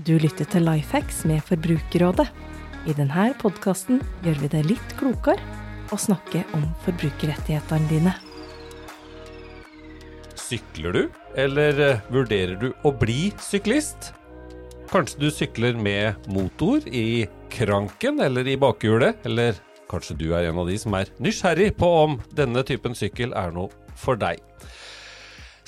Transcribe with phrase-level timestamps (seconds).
[0.00, 2.24] Du lytter til Lifehacks med Forbrukerrådet.
[2.88, 5.42] I denne podkasten gjør vi det litt klokere
[5.92, 8.14] å snakke om forbrukerrettighetene dine.
[10.40, 11.02] Sykler du,
[11.36, 14.14] eller eh, vurderer du å bli syklist?
[14.88, 20.62] Kanskje du sykler med motor i kranken eller i bakhjulet, eller kanskje du er en
[20.62, 23.68] av de som er nysgjerrig på om denne typen sykkel er noe
[24.00, 24.40] for deg.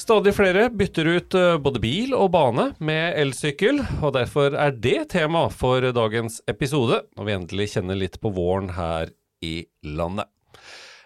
[0.03, 5.13] Stadig flere bytter ut eh, både bil og bane med elsykkel, og derfor er det
[5.13, 9.13] tema for dagens episode, når vi endelig kjenner litt på våren her
[9.47, 10.27] i landet.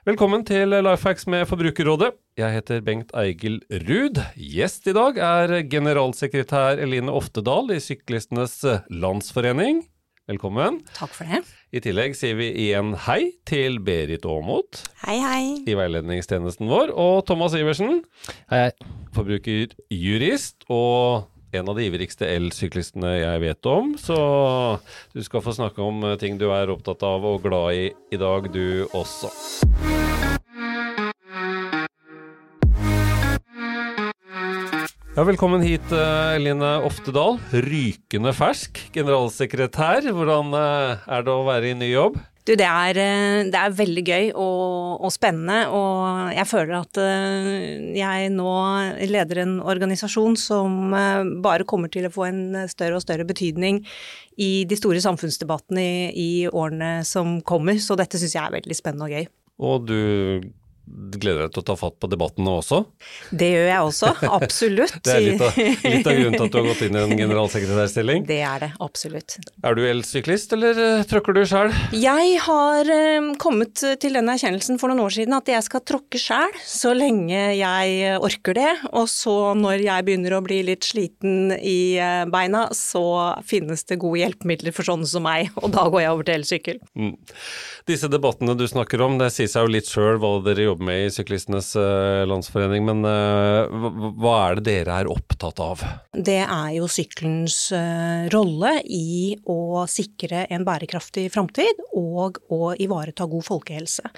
[0.08, 2.14] Velkommen til Lifehacks med Forbrukerrådet.
[2.40, 4.22] Jeg heter Bengt Eigil Ruud.
[4.38, 9.82] Gjest i dag er generalsekretær Eline Oftedal i Syklistenes Landsforening.
[10.26, 10.80] Velkommen.
[10.96, 11.38] Takk for det.
[11.70, 15.44] I tillegg sier vi igjen hei til Berit Aamodt Hei, hei.
[15.70, 18.00] i veiledningstjenesten vår, og Thomas Iversen,
[18.50, 18.72] Hei, hei.
[19.14, 23.94] forbrukerjurist og en av de ivrigste elsyklistene jeg vet om.
[24.02, 24.18] Så
[25.14, 28.50] du skal få snakke om ting du er opptatt av og glad i i dag,
[28.50, 29.30] du også.
[35.16, 37.38] Ja, velkommen hit, eh, Eline Oftedal.
[37.48, 40.04] Rykende fersk generalsekretær.
[40.12, 42.18] Hvordan eh, er det å være i ny jobb?
[42.44, 47.00] Du, det er, eh, det er veldig gøy og, og, spennende, og jeg føler at
[47.96, 48.52] jeg nå
[49.08, 50.92] leder en organisasjon som
[51.40, 53.80] bare kommer til å få en større og større betydning
[54.36, 58.80] i de store samfunnsdebattene i, i årene som kommer, så dette syns jeg er veldig
[58.84, 59.32] spennende og gøy.
[59.64, 59.98] Og du
[60.86, 62.82] gleder deg til å ta fatt på debattene også?
[63.34, 64.98] Det gjør jeg også, absolutt.
[65.04, 67.14] det er litt av, litt av, grunnen til at du har gått inn i en
[67.18, 68.26] generalsekretærstilling?
[68.28, 69.36] Det er det, absolutt.
[69.66, 71.74] Er du elsyklist, eller uh, tråkker du sjæl?
[71.96, 76.20] Jeg har uh, kommet til den erkjennelsen for noen år siden at jeg skal tråkke
[76.22, 78.72] sjæl så lenge jeg orker det.
[78.94, 83.04] Og så når jeg begynner å bli litt sliten i uh, beina, så
[83.46, 86.80] finnes det gode hjelpemidler for sånne som meg, og da går jeg over til elsykkel.
[86.94, 87.14] Mm.
[87.90, 91.06] Disse debattene du snakker om, det sier seg jo litt sjøl hva dere jobber med
[91.06, 95.84] i Syklistenes uh, Landsforening, men uh, hva er det dere er opptatt av?
[96.12, 103.28] Det er jo sykkelens uh, rolle i å sikre en bærekraftig framtid og å ivareta
[103.30, 104.12] god folkehelse.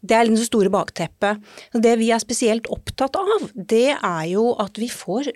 [0.00, 1.42] Det er det store bakteppet.
[1.76, 5.32] Det vi er spesielt opptatt av, det er jo at vi får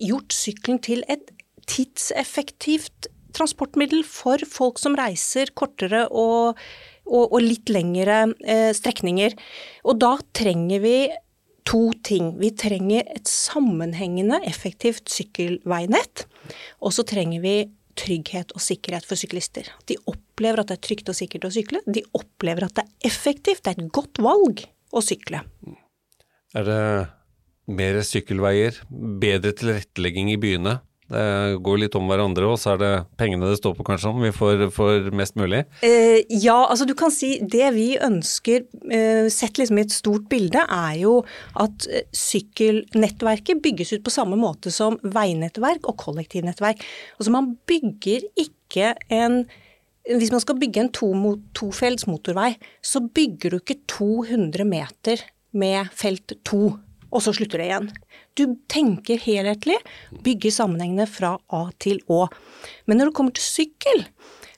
[0.00, 1.30] gjort sykkelen til et
[1.70, 6.58] tidseffektivt transportmiddel for folk som reiser kortere og
[7.10, 9.36] og, og litt lengre eh, strekninger.
[9.84, 10.94] Og da trenger vi
[11.68, 12.32] to ting.
[12.40, 16.24] Vi trenger et sammenhengende, effektivt sykkelveinett.
[16.80, 17.54] Og så trenger vi
[18.00, 19.68] trygghet og sikkerhet for syklister.
[19.90, 21.82] De opplever at det er trygt og sikkert å sykle.
[21.86, 25.42] De opplever at det er effektivt, det er et godt valg å sykle.
[26.56, 26.84] Er det
[27.70, 30.80] mer sykkelveier, bedre tilrettelegging i byene?
[31.10, 34.22] Det går litt om hverandre, og så er det pengene det står på, kanskje, om
[34.22, 35.64] vi får, får mest mulig?
[35.86, 40.28] Eh, ja, altså du kan si det vi ønsker, eh, sett liksom i et stort
[40.30, 41.16] bilde, er jo
[41.58, 46.84] at eh, sykkelnettverket bygges ut på samme måte som veinettverk og kollektivnettverk.
[47.18, 49.42] Altså man bygger ikke en
[50.08, 51.10] hvis man skal bygge en to,
[51.54, 55.22] tofelts motorvei, så bygger du ikke 200 meter
[55.52, 56.60] med felt 2,
[57.10, 57.88] og så slutter det igjen.
[58.38, 59.78] Du tenker helhetlig,
[60.24, 62.26] bygger sammenhengene fra A til Å.
[62.86, 64.04] Men når det kommer til sykkel,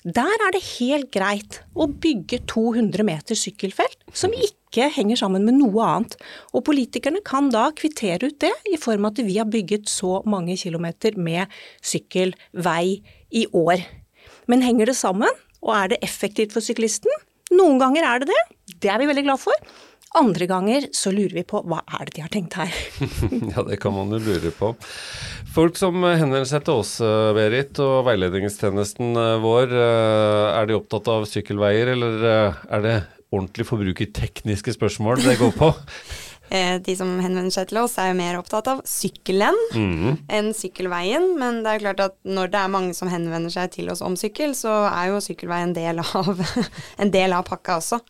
[0.02, 5.60] der er det helt greit å bygge 200 meter sykkelfelt som ikke henger sammen med
[5.60, 6.16] noe annet.
[6.50, 10.18] Og politikerne kan da kvittere ut det i form av at vi har bygget så
[10.26, 11.52] mange kilometer med
[11.86, 12.98] sykkelvei
[13.30, 13.84] i år.
[14.50, 15.30] Men henger det sammen,
[15.62, 17.12] og er det effektivt for syklisten?
[17.54, 18.42] Noen ganger er det det,
[18.82, 19.54] det er vi veldig glad for.
[20.18, 22.72] Andre ganger så lurer vi på hva er det de har tenkt her?
[23.54, 24.74] ja, det kan man jo lure på.
[25.54, 30.76] Folk som henvender seg til oss, eh, Berit, og veiledningstjenesten eh, vår, eh, er de
[30.76, 32.98] opptatt av sykkelveier, eller er det
[33.32, 35.72] ordentlig forbrukertekniske spørsmål det går på?
[36.52, 40.26] De som henvender seg til oss, er jo mer opptatt av sykkelen mm.
[40.36, 41.30] enn sykkelveien.
[41.40, 44.18] Men det er klart at når det er mange som henvender seg til oss om
[44.20, 46.42] sykkel, så er jo sykkelvei en del av,
[47.00, 48.02] en del av pakka også.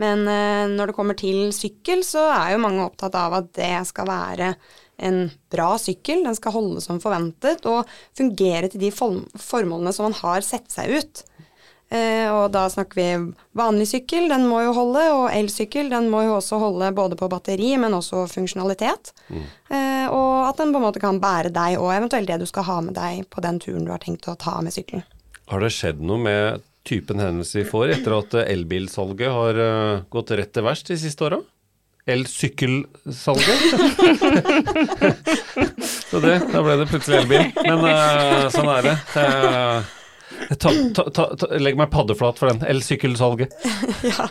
[0.00, 3.74] Men eh, når det kommer til sykkel, så er jo mange opptatt av at det
[3.90, 4.54] skal være
[5.02, 6.22] en bra sykkel.
[6.24, 10.96] Den skal holde som forventet og fungere til de formålene som man har sett seg
[10.96, 11.24] ut.
[11.92, 13.06] Eh, og da snakker vi
[13.58, 17.28] vanlig sykkel, den må jo holde, og elsykkel, den må jo også holde både på
[17.28, 19.12] batteri, men også funksjonalitet.
[19.28, 19.42] Mm.
[19.68, 22.64] Eh, og at den på en måte kan bære deg og eventuelt det du skal
[22.70, 25.04] ha med deg på den turen du har tenkt å ta med sykkelen.
[25.52, 30.30] Har det skjedd noe med typen hendelser vi får etter at elbilsalget har uh, gått
[30.34, 31.38] rett til verst de siste åra?
[32.06, 33.62] Elsykkelsalget.
[36.10, 36.40] Så det.
[36.50, 37.52] Da ble det plutselig elbil.
[37.62, 38.96] Men uh, sånn er det.
[39.14, 39.78] Uh,
[40.58, 43.54] ta, ta, ta, legg meg paddeflat for den elsykkelsalget.
[44.10, 44.26] ja.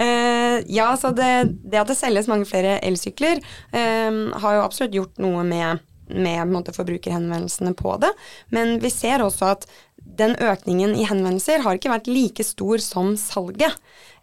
[0.00, 5.20] Uh, ja, så det, det, at det selges mange flere elsykler, har jo absolutt gjort
[5.20, 5.84] noe med
[6.14, 8.12] med forbrukerhenvendelsene på det.
[8.54, 9.66] Men vi ser også at
[9.96, 13.76] den økningen i henvendelser har ikke vært like stor som salget.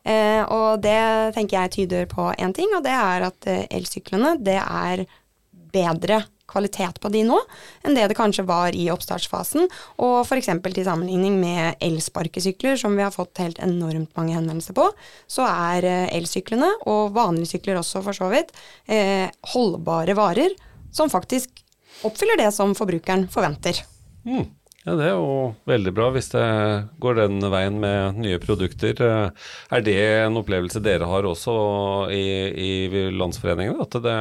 [0.08, 4.38] Eh, og det tenker jeg tyder på én ting, og det er at eh, elsyklene
[4.40, 5.06] det er
[5.74, 7.38] bedre kvalitet på de nå
[7.84, 9.68] enn det det kanskje var i oppstartsfasen.
[10.04, 10.50] Og f.eks.
[10.64, 14.88] til sammenligning med elsparkesykler, som vi har fått helt enormt mange henvendelser på,
[15.28, 18.56] så er eh, elsyklene, og vanlige sykler også for så vidt,
[18.88, 20.56] eh, holdbare varer
[20.96, 21.67] som faktisk
[22.06, 23.82] oppfyller det som forbrukeren forventer.
[24.28, 24.46] Mm.
[24.88, 26.44] Ja, Det er jo veldig bra hvis det
[27.04, 29.02] går den veien med nye produkter.
[29.04, 31.56] Er det en opplevelse dere har også
[32.14, 32.24] i,
[32.56, 33.82] i Landsforeningen?
[33.84, 34.16] At det,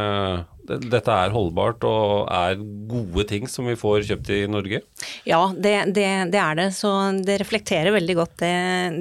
[0.66, 2.58] dette er holdbart og er
[2.90, 4.82] gode ting som vi får kjøpt i Norge?
[5.28, 6.68] Ja, det, det, det er det.
[6.76, 6.90] Så
[7.22, 8.44] det reflekterer veldig godt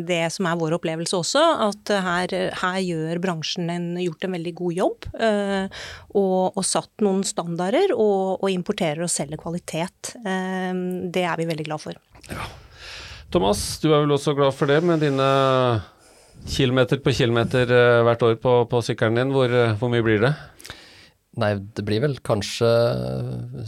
[0.08, 1.44] det, som er vår opplevelse også.
[1.72, 5.10] At her, her gjør bransjen en, gjort en veldig god jobb.
[5.18, 5.84] Øh,
[6.16, 10.16] og, og satt noen standarder, og, og importerer og selger kvalitet.
[10.22, 11.94] Øh, det er vi veldig veldig glad for.
[12.30, 12.46] Ja.
[13.32, 15.82] Thomas, du er vel også glad for det, med dine
[16.48, 19.32] kilometer på kilometer eh, hvert år på, på sykkelen din.
[19.34, 20.34] Hvor, eh, hvor, mye blir det?
[21.42, 22.70] Nei, det blir vel kanskje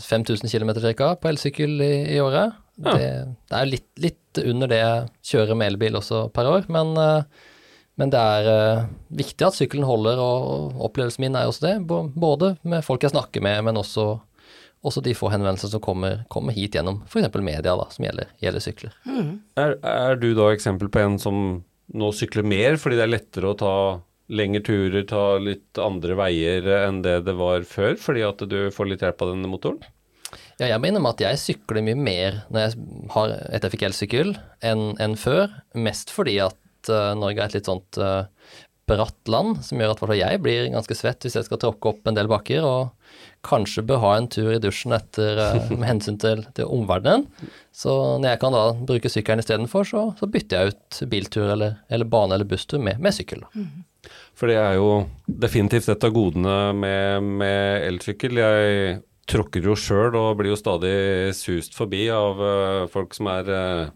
[0.05, 1.11] 5000 km ca.
[1.19, 2.55] på elsykkel i, i året.
[2.77, 2.93] Ja.
[2.93, 3.09] Det,
[3.49, 7.47] det, er litt, litt, under det jeg kjører med elbil også per år, men, eh,
[7.97, 8.87] men det er
[9.17, 11.75] viktig at sykkelen holder, og opplevelsen min er også det.
[11.87, 14.13] Både med folk jeg snakker med, men også
[14.85, 17.29] også de få henvendelsene som kommer, kommer hit gjennom f.eks.
[17.41, 18.97] media, da, som gjelder, gjelder sykler.
[19.07, 19.31] Mm.
[19.59, 21.39] Er, er, du da eksempel på en som
[21.97, 23.73] nå sykler mer fordi det er lettere å ta
[24.27, 28.91] lengre turer, ta litt andre veier enn det det var før, fordi at du får
[28.91, 29.79] litt hjelp av denne motoren?
[30.57, 34.33] Ja, jeg må innrømme at jeg sykler mye mer når jeg har et effektivt sykkel
[34.65, 35.53] enn, en før.
[35.77, 38.25] Mest fordi at uh, Norge er et litt sånt uh,
[38.87, 42.17] bratt land, som gjør at jeg blir ganske svett hvis jeg skal tråkke opp en
[42.17, 42.65] del bakker.
[42.65, 42.93] og
[43.47, 47.27] kanskje bør ha en tur i dusjen etter, eh, med hensyn til, til omverdenen.
[47.75, 51.77] Så når jeg kan da bruke sykkelen istedenfor, så, så bytter jeg ut biltur eller,
[51.93, 53.45] eller bane- eller busstur med, med sykkel.
[53.45, 53.51] Da.
[53.55, 53.85] Mm.
[54.37, 54.89] For det er jo
[55.25, 58.37] definitivt et av godene med, med elsykkel.
[58.37, 58.97] Jeg
[59.27, 60.93] tråkker jo sjøl og blir jo stadig
[61.35, 63.89] sust forbi av uh, folk som er uh,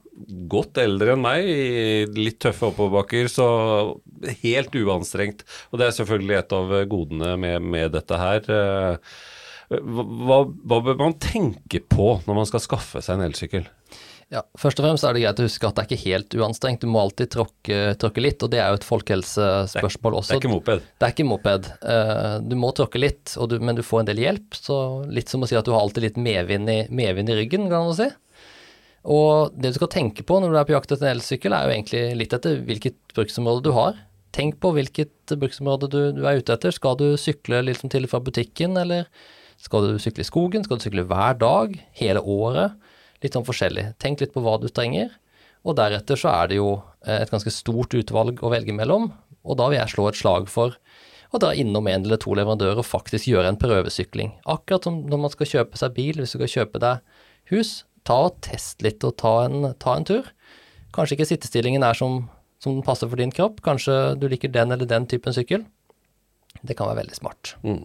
[0.51, 3.47] godt eldre enn meg i litt tøffe oppoverbakker, så
[4.41, 5.45] helt uanstrengt.
[5.71, 8.49] Og det er selvfølgelig et av godene med, med dette her.
[8.49, 9.21] Uh,
[9.71, 13.69] hva, hva, bør man tenke på når man skal skaffe seg en elsykkel?
[14.31, 16.83] Ja, Først og fremst er det greit å huske at det er ikke helt uanstrengt.
[16.85, 20.31] Du må alltid tråkke, tråkke litt, og det er jo et folkehelsespørsmål også.
[20.31, 20.85] Det er ikke moped?
[20.87, 21.67] Det er ikke moped.
[21.93, 24.55] Eh, du må tråkke litt, du, men du får en del hjelp.
[24.55, 24.77] Så
[25.11, 27.89] litt som å si at du har alltid litt medvind i, medvind i ryggen, kan
[27.89, 28.07] man si.
[29.11, 31.67] Og det du skal tenke på når du er på jakt etter en elsykkel, er
[31.67, 33.99] jo egentlig litt etter hvilket bruksområde du har.
[34.31, 36.71] Tenk på hvilket bruksområde du, du er ute etter.
[36.71, 39.09] Skal du sykle liksom til fra butikken, eller
[39.59, 40.63] skal du sykle i skogen?
[40.63, 41.75] Skal du sykle hver dag?
[41.99, 42.79] Hele året?
[43.21, 43.91] Litt sånn forskjellig.
[44.01, 45.11] Tenk litt på hva du trenger.
[45.67, 46.71] Og deretter så er det jo
[47.05, 50.49] eh, et ganske stort utvalg å velge mellom, og da vil jeg slå et slag
[50.49, 50.77] for
[51.31, 54.33] å dra innom en eller to leverandører og faktisk gjøre en prøvesykling.
[54.49, 57.05] Akkurat som når man skal kjøpe seg bil, hvis du skal kjøpe deg
[57.53, 57.71] hus,
[58.07, 60.31] ta og test litt og ta en, ta en tur.
[60.95, 62.25] Kanskje ikke sittestillingen er som,
[62.59, 65.63] som den passer for din kropp, kanskje du liker den eller den typen sykkel.
[66.61, 67.55] Det kan være veldig smart.
[67.65, 67.81] Mm.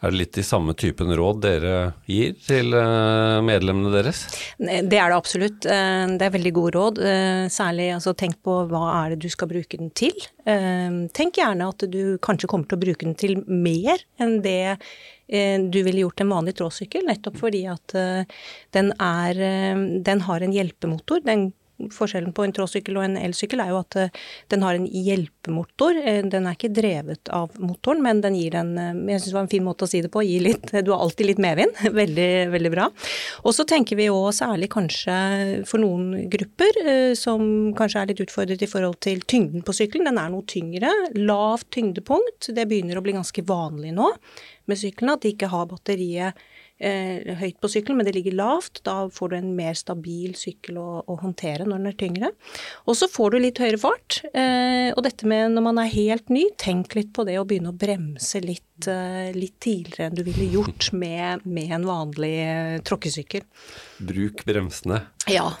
[0.00, 1.74] Er det litt de samme typen råd dere
[2.08, 4.24] gir til eh, medlemmene deres?
[4.58, 5.64] Det er det absolutt.
[5.64, 7.00] Eh, det er veldig gode råd.
[7.00, 10.16] Eh, særlig altså, tenk på hva er det du skal bruke den til.
[10.44, 14.76] Tenk gjerne at du kanskje kommer til å bruke den til mer enn det
[15.30, 17.92] du ville gjort en vanlig trådsykkel, nettopp fordi at
[18.74, 19.38] den, er,
[20.02, 21.22] den har en hjelpemotor.
[21.22, 21.52] Den
[21.94, 24.12] Forskjellen på en tråsykkel og en elsykkel er jo at eh,
[24.52, 25.98] den har en hjelpemotor.
[25.98, 29.36] Eh, den er ikke drevet av motoren, men den gir en eh, Jeg syns det
[29.38, 30.24] var en fin måte å si det på.
[30.26, 31.80] Gir litt, du har alltid litt medvind.
[32.00, 32.86] Veldig, veldig bra.
[33.44, 35.16] Og så tenker vi òg særlig kanskje
[35.68, 36.78] for noen grupper
[37.18, 37.42] som
[37.76, 40.08] kanskje er litt utfordret i forhold til tyngden på sykkelen.
[40.08, 40.92] Den er noe tyngre.
[41.18, 42.50] Lavt tyngdepunkt.
[42.54, 44.12] Det begynner å bli ganske vanlig nå
[44.70, 46.48] med syklene, at de ikke har batteriet
[46.80, 48.82] eh, høyt på sykkelen, men det ligger lavt.
[48.86, 52.32] Da får du en mer stabil sykkel å, å håndtere når den er tyngre.
[52.86, 54.20] Og så får du litt høyere fart.
[54.32, 57.72] Eh, og dette med når man er helt ny, tenk litt på det å begynne
[57.72, 62.76] å bremse litt, eh, litt tidligere enn du ville gjort med, med en vanlig eh,
[62.86, 63.46] tråkkesykkel.
[64.10, 65.04] Bruk bremsene.
[65.30, 65.52] Ja.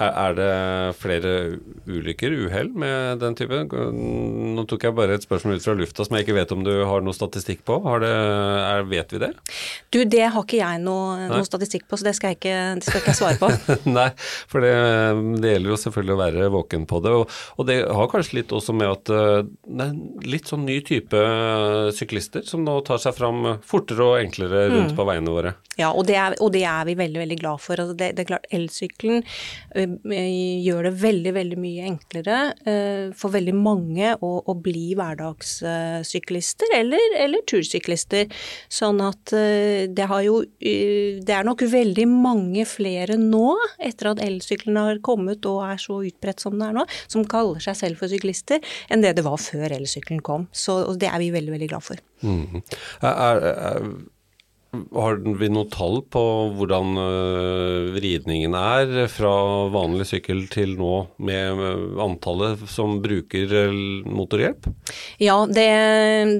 [0.00, 0.50] Er, det
[0.96, 1.32] flere
[1.84, 3.68] ulykker, uhell, med den typen?
[4.56, 6.72] Nå tok jeg bare et spørsmål ut fra lufta som jeg ikke vet om du
[6.88, 7.76] har noe statistikk på.
[8.00, 9.30] Det, er, vet vi det?
[9.92, 12.88] Du, det har ikke jeg noe, noe statistikk på, så det skal jeg ikke, det
[12.88, 13.50] skal ikke svare på.
[13.98, 14.08] Nei,
[14.50, 14.72] for det,
[15.42, 17.14] det, gjelder jo selvfølgelig å være våken på det.
[17.20, 20.80] Og, og det har kanskje litt også med at eh, det er litt sånn ny
[20.86, 21.24] type
[21.96, 24.98] syklister som nå tar seg fram fortere og enklere rundt mm.
[24.98, 25.54] på veiene våre.
[25.80, 27.80] Ja, og det, er, og det er vi veldig, veldig glad for.
[27.80, 29.24] Altså det, det, er klart, elsykkelen
[29.74, 29.89] Eh,
[30.64, 37.16] gjør det veldig, veldig mye enklere eh, for veldig mange å, å bli hverdagssyklister eller,
[37.20, 38.30] eller, tursyklister.
[38.72, 44.22] Sånn at eh, det har jo Det er nok veldig mange flere nå, etter at
[44.24, 48.00] elsyklene har kommet og er så utbredt som det er nå, som kaller seg selv
[48.00, 50.48] for syklister, enn det det var før elsykkelen kom.
[50.52, 52.00] Så det er vi veldig, veldig glad for.
[52.24, 52.62] Mm.
[53.02, 53.92] Er, er
[54.70, 56.22] har vi noe tall på
[56.54, 59.32] hvordan uh, vridningen er fra
[59.72, 61.58] vanlig sykkel til nå med
[61.98, 64.68] antallet som bruker uh, motorhjelp?
[65.18, 65.66] Ja, det,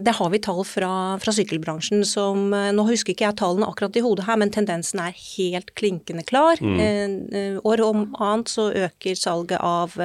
[0.06, 4.02] det, har vi tall fra, fra sykkelbransjen som Nå husker ikke jeg tallene akkurat i
[4.04, 6.60] hodet her, men tendensen er helt klinkende klar.
[6.60, 7.60] Mm.
[7.66, 9.96] år om annet så øker salget av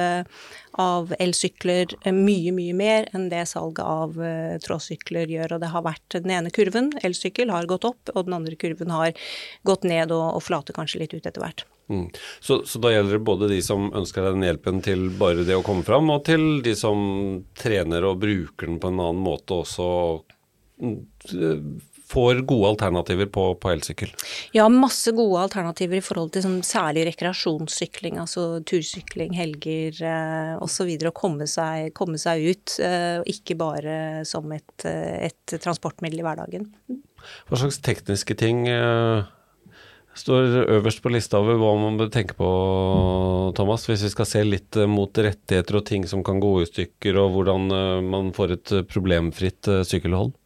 [0.82, 5.56] av elsykler eh, mye, mye mer enn det salget av uh, tråsykler gjør.
[5.56, 8.92] Og det har vært den ene kurven, elsykkel, har gått opp, og den andre kurven
[8.94, 9.16] har
[9.66, 11.66] gått ned og, og flater kanskje litt ut etter hvert.
[11.88, 12.06] Mm.
[12.40, 15.64] Så, så, da gjelder det både de som ønsker den hjelpen til bare det å
[15.66, 16.98] komme fram, og til de som
[17.58, 19.90] trener og bruker den på en annen måte også
[20.82, 20.98] mm,
[22.06, 24.12] får gode alternativer på, på elsykkel?
[24.54, 30.92] Ja, masse gode alternativer i forhold til sånn, særlig rekreasjonssykling, altså tursykling, helger eh, osv.
[31.10, 33.96] Å komme seg, komme seg ut, eh, ikke bare
[34.28, 36.68] som et, eh, et, transportmiddel i hverdagen.
[37.48, 39.26] Hva slags tekniske ting eh,
[40.16, 42.48] står øverst på lista over hva man bør tenke på,
[43.58, 46.70] Thomas, hvis vi skal se litt eh, mot rettigheter og ting som kan gå i
[46.70, 50.36] stykker, og hvordan eh, man får et problemfritt sykkelhold?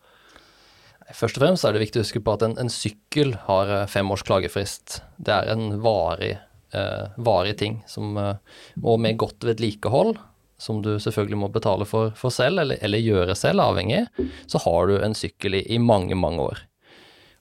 [1.17, 3.89] Først og fremst er det viktig å huske på at en, en sykkel har eh,
[3.91, 5.01] fem års klagefrist.
[5.19, 6.35] Det er en varig,
[6.77, 7.81] eh, varig ting.
[7.91, 8.37] Som, eh,
[8.83, 10.19] og med godt vedlikehold,
[10.61, 14.05] som du selvfølgelig må betale for, for selv, eller, eller, gjøre selv, avhengig,
[14.51, 16.61] så har du en sykkel i, i mange, mange år.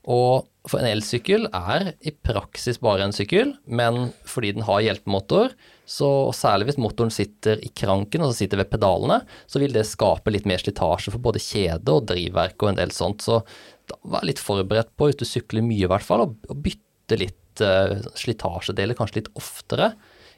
[0.09, 5.53] Og for en elsykkel er i praksis bare en sykkel, men fordi den har hjelpemotor,
[5.89, 10.29] så særlig hvis motoren sitter i kranken, altså sitter ved pedalene, så vil det skape
[10.29, 13.25] litt mer slitasje for både kjede og drivverk og en del sånt.
[13.25, 13.39] Så
[14.05, 17.97] vær litt forberedt på, hvis du sykler mye i hvert fall, å bytte litt uh,
[18.13, 19.95] slitasjedeler kanskje litt oftere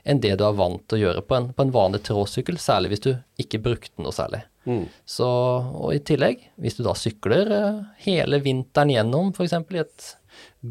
[0.07, 2.95] enn det du er vant til å gjøre på en, på en vanlig tråsykkel, særlig
[2.95, 3.11] hvis du
[3.43, 4.45] ikke brukte den noe særlig.
[4.63, 4.85] Mm.
[5.03, 9.59] Så, og i tillegg, hvis du da sykler uh, hele vinteren gjennom, f.eks.
[9.59, 10.11] i et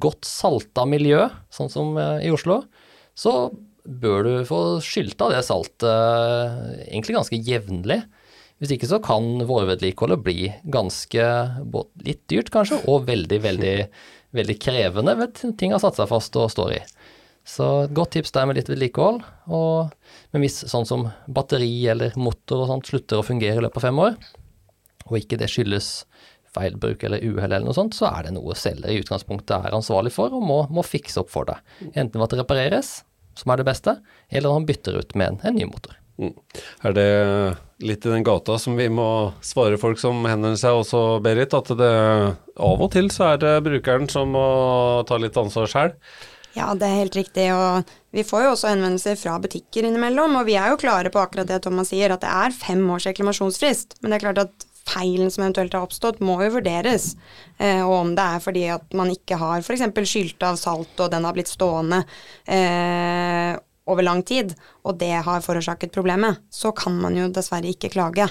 [0.01, 2.63] godt salta miljø, sånn som uh, i Oslo,
[3.19, 3.51] så
[3.91, 8.01] bør du få skylta det saltet eh, egentlig ganske jevnlig.
[8.61, 11.27] Hvis ikke så kan vårvedlikeholdet bli ganske
[12.05, 13.77] litt dyrt kanskje, og veldig, veldig,
[14.39, 16.83] veldig krevende ved ting har satt seg fast og står i.
[17.51, 19.23] Så et godt tips der med litt vedlikehold.
[19.51, 19.95] Og
[20.31, 23.89] men hvis sånn som batteri eller motor og sånt slutter å fungere i løpet av
[23.89, 24.19] fem år,
[25.09, 25.89] og ikke det skyldes
[26.55, 30.13] feilbruk eller uhell eller noe sånt, så er det noe selger i utgangspunktet er ansvarlig
[30.15, 31.63] for og må, må fikse opp for deg.
[31.95, 32.93] Enten ved at det repareres,
[33.41, 33.97] som er det beste,
[34.31, 35.97] eller han bytter ut med en, en ny motor.
[36.21, 36.35] Mm.
[36.85, 37.11] Er det
[37.81, 41.71] litt i den gata som vi må svare folk som henvender seg også, Berit, at
[41.81, 41.95] det
[42.61, 44.45] av og til så er det brukeren som må
[45.09, 45.97] ta litt ansvar sjøl?
[46.57, 47.47] Ja, det er helt riktig.
[47.55, 50.35] Og vi får jo også henvendelser fra butikker innimellom.
[50.41, 53.07] Og vi er jo klare på akkurat det Thomas sier, at det er fem års
[53.07, 54.01] reklamasjonsfrist.
[54.01, 57.15] Men det er klart at feilen som eventuelt har oppstått, må jo vurderes.
[57.59, 59.89] Eh, og om det er fordi at man ikke har f.eks.
[60.05, 62.05] skylt av salt, og den har blitt stående.
[62.47, 63.59] Eh,
[63.91, 64.53] over lang tid,
[64.87, 68.27] og det har forårsaket problemet, så kan man jo dessverre ikke klage.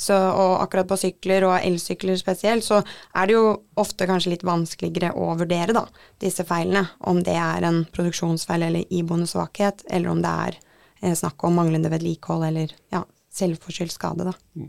[0.00, 3.44] Så, og akkurat på sykler, og elsykler spesielt, så er det jo
[3.80, 5.84] ofte kanskje litt vanskeligere å vurdere da,
[6.22, 6.86] disse feilene.
[7.10, 10.60] Om det er en produksjonsfeil eller iboende svakhet, eller om det er
[11.02, 14.26] eh, snakk om manglende vedlikehold eller ja, selvforskyldt skade.
[14.30, 14.68] Da.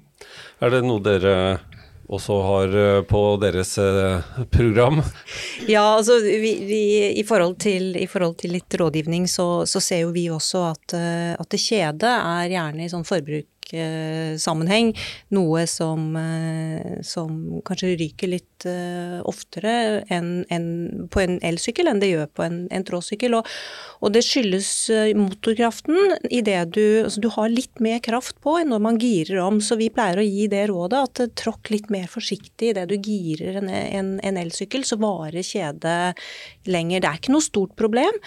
[0.61, 1.35] Er det noe dere
[2.11, 5.01] også har eh, på deres eh, program?
[5.69, 6.81] Ja, altså vi, vi,
[7.19, 10.95] i, forhold til, i, forhold til, litt rådgivning, så, så ser jo vi også at,
[10.97, 14.93] eh, at det kjede er gjerne i sånn forbruk trafikksammenheng.
[15.29, 16.17] Noe som,
[17.03, 18.65] som kanskje ryker litt
[19.25, 23.33] oftere en, en, på en elsykkel enn det gjør på en, en tråsykkel.
[23.39, 23.47] Og,
[24.01, 28.69] og, det skyldes motorkraften i det du Altså du har litt mer kraft på enn
[28.71, 32.07] når man girer om, så vi pleier å gi det rådet at tråkk litt mer
[32.11, 36.13] forsiktig idet du girer en elsykkel, så varer kjedet
[36.69, 37.01] lenger.
[37.01, 38.19] Det er ikke noe stort problem,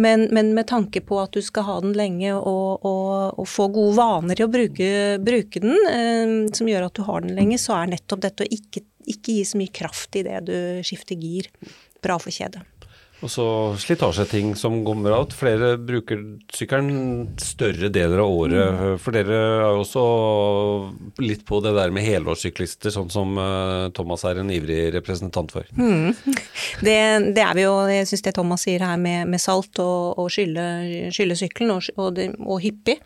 [0.00, 3.68] men, men, med tanke på at du skal ha den lenge og, og, og få
[3.74, 4.81] gode vaner i å bruke,
[5.22, 8.52] bruke den, eh, som gjør at du har den lenge, så er nettopp dette å
[8.52, 11.50] ikke, ikke gi så mye kraft i det du skifter gir,
[12.02, 12.64] bra for kjedet.
[13.22, 13.46] Og så
[13.78, 15.30] slitasjeting som kommer av.
[15.36, 16.18] Flere bruker
[16.50, 18.72] sykkelen større deler av året.
[18.74, 18.96] Mm.
[19.02, 20.02] For dere er jo også
[21.22, 25.68] litt på det der med helårssyklister, sånn som eh, Thomas er en ivrig representant for.
[25.78, 26.10] Mm.
[26.82, 26.96] Det,
[27.36, 27.76] det, er vi jo.
[27.92, 30.66] Jeg syns det Thomas sier her med, med salt og, og skylle,
[31.14, 32.98] skylle sykkelen og, og, og, hyppig,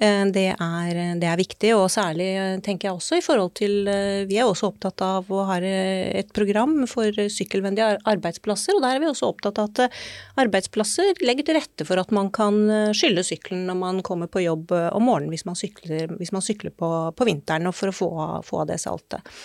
[0.00, 1.74] eh, det er, det er, viktig.
[1.76, 2.30] Og særlig
[2.64, 6.32] tenker jeg også i forhold til eh, Vi er også opptatt av å ha et
[6.32, 10.00] program for sykkelvennlige arbeidsplasser, og der er vi også opptatt at eh,
[10.40, 14.42] arbeidsplasser legger til rette for at man kan eh, skylle sykkelen når man kommer på
[14.44, 17.92] jobb eh, om morgenen hvis man sykler, hvis man sykler på, på, vinteren, og for
[17.92, 18.10] å få,
[18.46, 19.38] få av det saltet.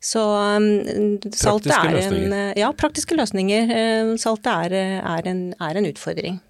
[0.00, 0.22] Så
[1.36, 4.16] saltet er en Ja, praktiske løsninger.
[4.20, 6.40] Saltet er, er, en, er en utfordring.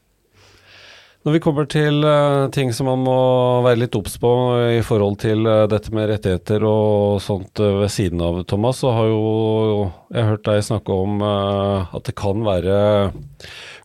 [1.21, 3.15] Når vi kommer til uh, ting som man må
[3.67, 4.31] være litt obs på
[4.73, 8.95] i forhold til uh, dette med rettigheter og sånt uh, ved siden av, Thomas, så
[8.97, 12.79] har jo jeg hørt deg snakke om at det kan være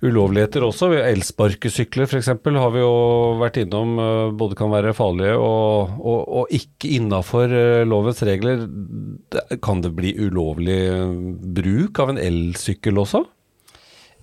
[0.01, 0.89] ulovligheter også.
[0.95, 2.31] Elsparkesykler f.eks.
[2.31, 2.95] har vi jo
[3.43, 3.93] vært innom
[4.39, 7.53] både kan være farlige og, og, og ikke innafor
[7.85, 8.65] lovens regler.
[9.61, 10.81] Kan det bli ulovlig
[11.59, 13.21] bruk av en elsykkel også?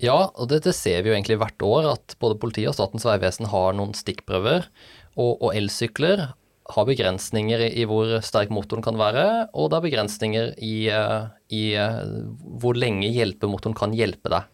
[0.03, 3.47] Ja, og dette ser vi jo egentlig hvert år, at både politiet og Statens vegvesen
[3.53, 4.67] har noen stikkprøver.
[5.15, 6.25] Og, og elsykler
[6.73, 11.63] har begrensninger i, hvor sterk motoren kan være, og det er begrensninger i, eh, i
[11.77, 12.23] uh,
[12.63, 14.49] hvor lenge hjelpemotoren kan hjelpe deg.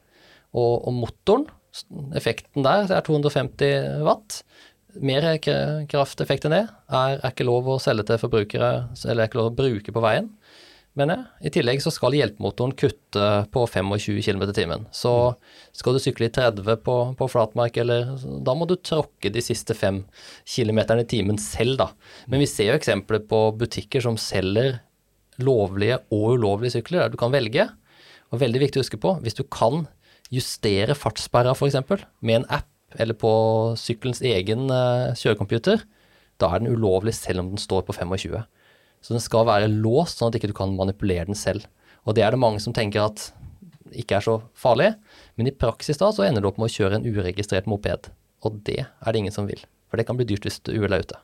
[0.57, 1.47] Og, og, motoren,
[2.17, 4.41] effekten der, er 250 watt.
[5.05, 5.31] Mer
[5.89, 8.73] krafteffekt enn det er, er ikke lov å selge til forbrukere,
[9.05, 10.33] eller er ikke lov å bruke på veien
[10.99, 11.49] mener jeg.
[11.49, 14.87] I tillegg så skal hjelpemotoren kutte på 25 km i timen.
[14.95, 15.13] Så
[15.77, 18.13] skal du sykle i 30 på, på flatmark, eller
[18.45, 20.03] da må du tråkke de siste 5
[20.45, 21.89] km i timen selv, da.
[22.27, 24.81] Men vi ser jo eksempler på butikker som selger
[25.39, 27.69] lovlige og ulovlige sykler, der du kan velge.
[28.33, 29.87] Og veldig viktig å huske på, hvis du kan
[30.35, 31.79] justere fartssperra f.eks.
[32.21, 33.31] med en app eller på
[33.77, 35.83] sykkelens egen uh, kjørecomputer,
[36.41, 38.39] da er den ulovlig selv om den står på 25.
[39.05, 41.69] Så den skal være låst, sånn at ikke du kan manipulere den selv.
[42.09, 43.31] Og det er det mange som tenker at
[43.97, 44.93] ikke er så farlig,
[45.41, 48.11] men i praksis da så ender du opp med å kjøre en uregistrert moped.
[48.45, 51.07] Og det er det ingen som vil, for det kan bli dyrt hvis uhellet er
[51.09, 51.21] ute.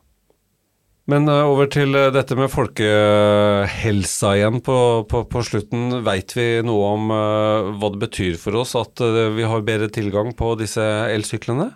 [1.11, 4.77] Men uh, over til uh, dette med folkehelsa igjen på,
[5.11, 5.99] på, på slutten.
[6.07, 9.03] Veit vi noe om uh, hva det betyr for oss at
[9.37, 11.75] vi har bedre tilgang på disse elsyklene?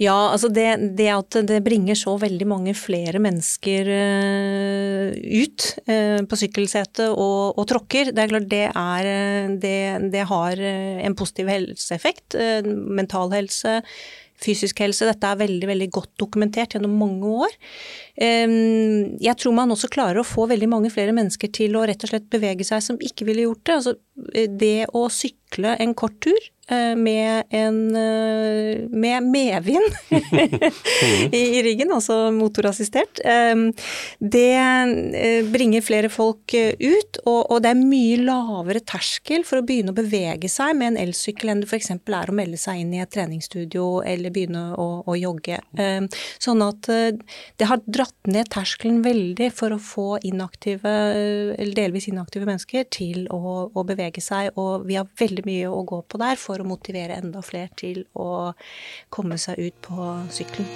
[0.00, 6.22] Ja, altså det, det, at det bringer så veldig mange flere mennesker uh, ut uh,
[6.24, 9.10] på sykkelsetet og, og, tråkker, det er klart det er
[9.60, 9.76] Det,
[10.12, 12.36] det har en positiv helseeffekt.
[12.64, 13.80] Mental helse,
[14.40, 15.08] fysisk helse.
[15.08, 17.56] Dette er veldig, veldig godt dokumentert gjennom mange år.
[18.16, 22.12] Jeg tror man også klarer å få veldig mange flere mennesker til å rett og
[22.12, 23.78] slett bevege seg som ikke ville gjort det.
[23.80, 29.94] Altså det å sykle en kort tur Eh, med en eh, med medvind
[31.34, 33.18] i ryggen, altså motorassistert.
[34.18, 39.90] Det eh, bringer flere folk ut, og det er mye lavere terskel for å begynne
[39.90, 41.90] å bevege seg med en elsykkel enn det f.eks.
[41.90, 45.58] er å melde seg inn i et treningsstudio eller begynne å, å jogge.
[46.38, 50.94] Sånn at det har dratt ned terskelen veldig for å få inaktive,
[51.56, 55.82] eller delvis inaktive mennesker til å, å bevege seg, og vi har veldig mye å
[55.86, 58.52] gå på der for å motivere enda flere til å
[59.12, 60.68] komme seg ut på sykkelen.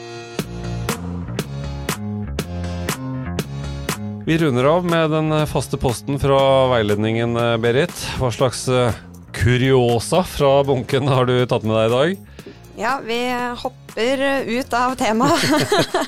[4.24, 6.38] Vi runder av med den faste posten fra
[6.70, 7.92] veiledningen, Berit.
[8.16, 8.96] Hva slags eh,
[9.36, 12.54] kuriosa fra bunken har du tatt med deg i dag?
[12.80, 13.18] Ja, vi
[13.60, 15.44] hopper ut av temaet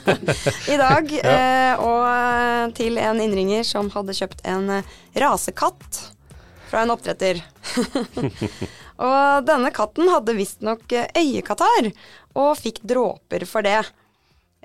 [0.72, 1.12] i dag.
[1.12, 1.34] Ja.
[1.36, 4.78] Eh, og til en innringer som hadde kjøpt en
[5.12, 6.00] rasekatt
[6.70, 7.44] fra en oppdretter.
[9.06, 11.90] Og denne katten hadde visstnok eh, øyekatarr,
[12.36, 13.82] og fikk dråper for det.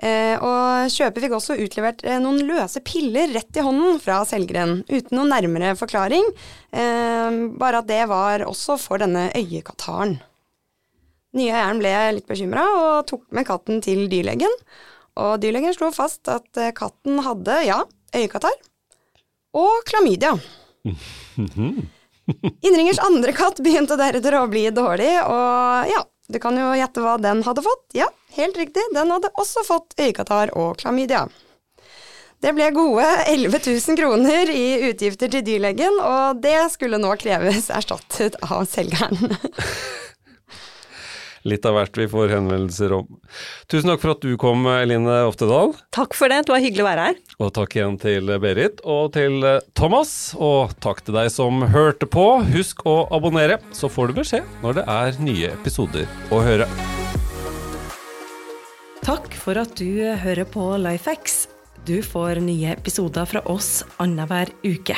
[0.02, 4.80] Eh, og kjøper fikk også utlevert eh, noen løse piller rett i hånden fra selgeren,
[4.88, 6.26] uten noen nærmere forklaring,
[6.72, 10.16] eh, bare at det var også for denne øyekataren.
[11.36, 14.52] Nye eieren ble litt bekymra og tok med katten til dyrlegen.
[15.22, 17.82] Og dyrlegen slo fast at eh, katten hadde, ja,
[18.16, 18.58] øyekatarr
[19.52, 20.34] og klamydia.
[22.66, 27.16] Innringers andre katt begynte deretter å bli dårlig, og ja, du kan jo gjette hva
[27.20, 27.86] den hadde fått.
[27.98, 31.26] Ja, helt riktig, den hadde også fått øyekatarr og klamydia.
[32.42, 37.68] Det ble gode 11 000 kroner i utgifter til dyrlegen, og det skulle nå kreves
[37.70, 39.36] erstattet av selgeren.
[41.48, 43.08] Litt av hvert vi får henvendelser om.
[43.70, 45.74] Tusen takk for at du kom, Eline Oftedal.
[45.94, 47.20] Takk for det, det var hyggelig å være her.
[47.42, 49.42] Og takk igjen til Berit og til
[49.78, 50.12] Thomas.
[50.38, 52.26] Og takk til deg som hørte på.
[52.52, 56.68] Husk å abonnere, så får du beskjed når det er nye episoder å høre.
[59.02, 61.48] Takk for at du hører på Lifehacks.
[61.82, 64.94] Du får nye episoder fra oss annenhver uke.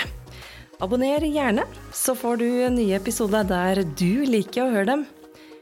[0.84, 5.06] Abonner gjerne, så får du nye episoder der du liker å høre dem.